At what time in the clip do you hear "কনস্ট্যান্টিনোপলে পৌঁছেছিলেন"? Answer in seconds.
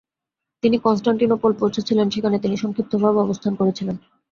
0.77-2.05